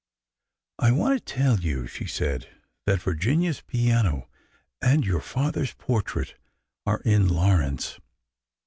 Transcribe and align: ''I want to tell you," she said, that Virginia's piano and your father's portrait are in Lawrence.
''I 0.87 0.91
want 0.93 1.15
to 1.27 1.33
tell 1.35 1.59
you," 1.59 1.85
she 1.85 2.07
said, 2.07 2.49
that 2.87 3.03
Virginia's 3.03 3.61
piano 3.61 4.29
and 4.81 5.05
your 5.05 5.21
father's 5.21 5.75
portrait 5.75 6.33
are 6.87 7.01
in 7.01 7.27
Lawrence. 7.27 7.99